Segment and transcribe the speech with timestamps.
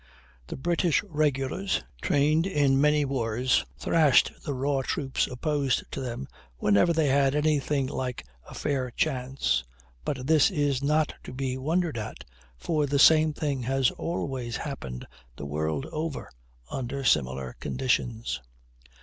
[0.47, 6.27] The British regulars, trained in many wars, thrashed the raw troops opposed to them
[6.57, 9.63] whenever they had any thing like a fair chance;
[10.03, 12.23] but this is not to be wondered at,
[12.57, 16.31] for the same thing has always happened the world over
[16.71, 18.41] under similar conditions.